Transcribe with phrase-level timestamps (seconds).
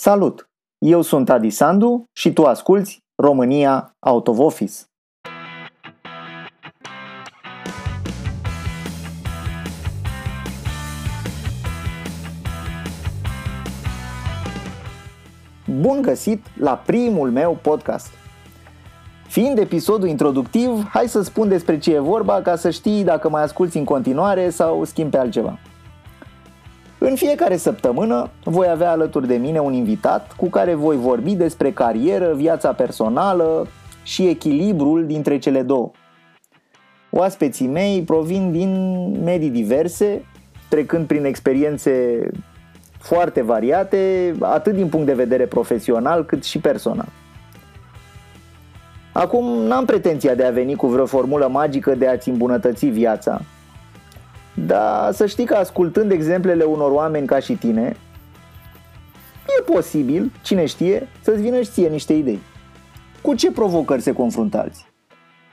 [0.00, 0.50] Salut!
[0.78, 4.74] Eu sunt Adi Sandu și tu asculți România Out of Office.
[15.80, 18.10] Bun găsit la primul meu podcast!
[19.28, 23.42] Fiind episodul introductiv, hai să spun despre ce e vorba ca să știi dacă mai
[23.42, 25.58] asculti în continuare sau schimbi pe altceva.
[26.98, 31.72] În fiecare săptămână voi avea alături de mine un invitat cu care voi vorbi despre
[31.72, 33.66] carieră, viața personală
[34.02, 35.90] și echilibrul dintre cele două.
[37.10, 38.72] Oaspeții mei provin din
[39.24, 40.24] medii diverse,
[40.68, 42.28] trecând prin experiențe
[42.98, 47.08] foarte variate, atât din punct de vedere profesional cât și personal.
[49.12, 53.40] Acum n-am pretenția de a veni cu vreo formulă magică de a-ți îmbunătăți viața,
[54.68, 57.96] dar să știi că ascultând exemplele unor oameni ca și tine,
[59.58, 62.38] e posibil, cine știe, să-ți vină și ție niște idei.
[63.22, 64.86] Cu ce provocări se confruntă alții?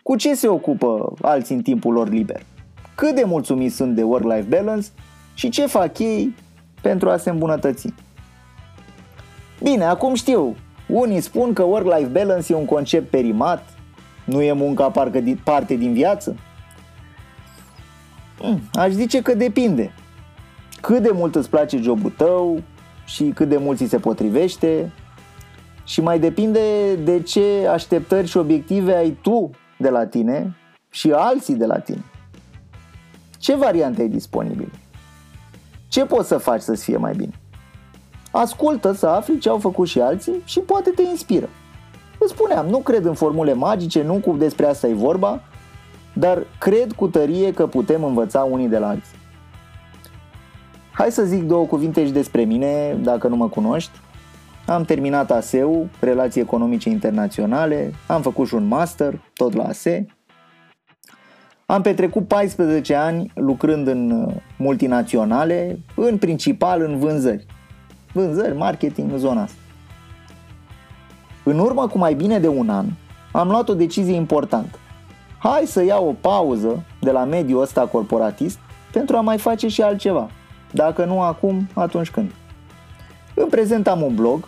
[0.03, 2.41] Cu ce se ocupă alții în timpul lor liber?
[2.95, 4.87] Cât de mulțumiți sunt de work-life balance
[5.33, 6.35] și ce fac ei
[6.81, 7.93] pentru a se îmbunătăți?
[9.61, 10.55] Bine, acum știu,
[10.87, 13.63] unii spun că work-life balance e un concept perimat,
[14.25, 16.54] nu e munca parcă parte din viață, Hmm,
[18.73, 19.93] aș zice că depinde.
[20.81, 22.61] Cât de mult îți place jobul tău
[23.05, 24.91] și cât de mult ți se potrivește
[25.83, 30.55] și mai depinde de ce așteptări și obiective ai tu de la tine
[30.89, 32.03] și alții de la tine.
[33.37, 34.71] Ce variante ai disponibile?
[35.87, 37.39] Ce poți să faci să-ți fie mai bine?
[38.31, 41.49] Ascultă să afli ce au făcut și alții și poate te inspiră.
[42.19, 45.41] Îți spuneam, nu cred în formule magice, nu cu despre asta e vorba,
[46.17, 49.17] dar cred cu tărie că putem învăța unii de la alții.
[50.91, 53.99] Hai să zic două cuvinte și despre mine, dacă nu mă cunoști.
[54.65, 60.05] Am terminat ASEU, Relații Economice Internaționale, am făcut și un master, tot la ASE.
[61.65, 67.45] Am petrecut 14 ani lucrând în multinaționale, în principal în vânzări.
[68.13, 69.57] Vânzări, marketing, în zona asta.
[71.43, 72.85] În urmă cu mai bine de un an,
[73.31, 74.79] am luat o decizie importantă
[75.49, 78.59] hai să iau o pauză de la mediul ăsta corporatist
[78.91, 80.29] pentru a mai face și altceva.
[80.71, 82.31] Dacă nu acum, atunci când.
[83.35, 84.47] În prezent am un blog,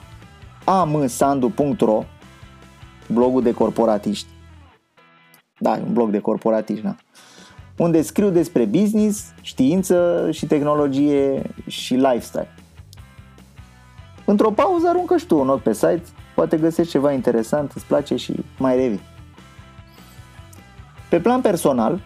[0.63, 2.03] amsandu.ro,
[3.07, 4.27] blogul de corporatiști.
[5.59, 6.95] Da, un blog de corporatiști, da.
[7.77, 12.47] Unde scriu despre business, știință și tehnologie și lifestyle.
[14.25, 16.03] Într-o pauză aruncă și tu un ochi pe site,
[16.35, 19.15] poate găsești ceva interesant, îți place și mai revii.
[21.09, 21.99] Pe plan personal,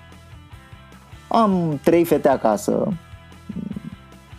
[1.27, 2.87] am trei fete acasă,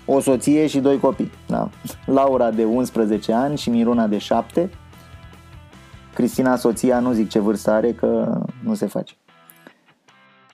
[0.06, 1.30] o soție și doi copii.
[1.46, 1.68] Da.
[2.06, 4.70] Laura de 11 ani și Miruna de 7.
[6.14, 9.14] Cristina, soția, nu zic ce vârstă are, că nu se face.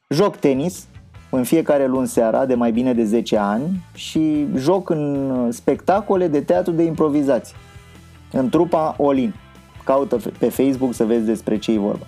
[0.09, 0.87] Joc tenis
[1.31, 6.41] în fiecare luni seara de mai bine de 10 ani și joc în spectacole de
[6.41, 7.57] teatru de improvizație.
[8.33, 9.35] În trupa Olin.
[9.85, 12.07] Caută pe Facebook să vezi despre ce e vorba.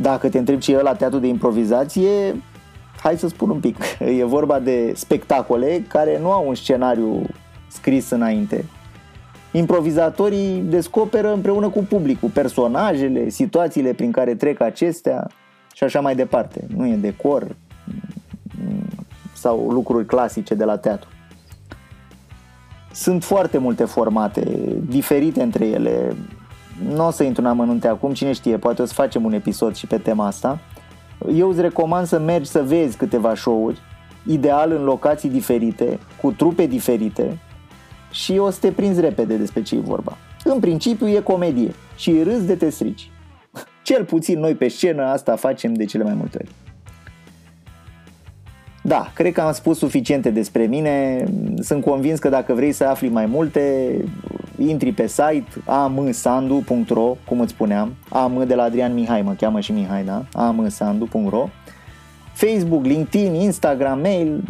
[0.00, 2.42] Dacă te întreb ce e la teatru de improvizație,
[3.00, 3.76] hai să spun un pic.
[4.18, 7.26] E vorba de spectacole care nu au un scenariu
[7.68, 8.64] scris înainte.
[9.52, 15.26] Improvizatorii descoperă împreună cu publicul personajele, situațiile prin care trec acestea
[15.74, 16.66] și așa mai departe.
[16.76, 17.56] Nu e decor
[19.32, 21.08] sau lucruri clasice de la teatru.
[22.92, 24.42] Sunt foarte multe formate,
[24.88, 26.16] diferite între ele,
[26.86, 29.74] nu o să intru în amănunte acum, cine știe, poate o să facem un episod
[29.74, 30.58] și pe tema asta.
[31.34, 33.78] Eu îți recomand să mergi să vezi câteva show-uri,
[34.26, 37.38] ideal în locații diferite, cu trupe diferite
[38.10, 40.16] și o să te prinzi repede despre ce e vorba.
[40.44, 43.10] În principiu e comedie și râzi de te strici.
[43.82, 46.50] Cel puțin noi pe scenă asta facem de cele mai multe ori.
[48.82, 51.24] Da, cred că am spus suficiente despre mine.
[51.60, 53.94] Sunt convins că dacă vrei să afli mai multe,
[54.58, 59.72] intri pe site amsandu.ro, cum îți spuneam, am de la Adrian Mihai, mă cheamă și
[59.72, 60.24] Mihai, da?
[60.32, 61.48] amsandu.ro
[62.38, 64.42] Facebook, LinkedIn, Instagram, mail,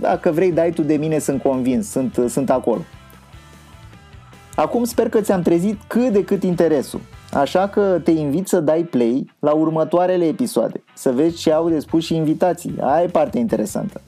[0.00, 2.80] dacă vrei dai tu de mine, sunt convins, sunt, sunt acolo.
[4.54, 7.00] Acum sper că ți-am trezit cât de cât interesul,
[7.32, 11.78] așa că te invit să dai play la următoarele episoade, să vezi ce au de
[11.78, 14.00] spus și invitații, aia e parte interesantă.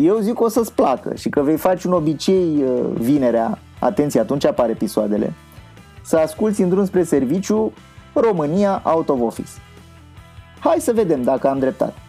[0.00, 4.20] Eu zic că o să-ți placă și că vei face un obicei uh, vinerea atenție,
[4.20, 5.32] atunci apar episoadele,
[6.02, 7.72] să asculti în drum spre serviciu
[8.12, 9.50] România Out of Office.
[10.60, 12.01] Hai să vedem dacă am dreptate.